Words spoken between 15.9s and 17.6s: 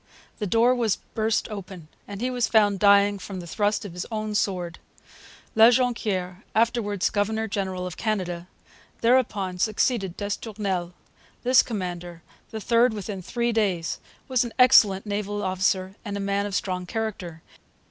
and a man of strong character.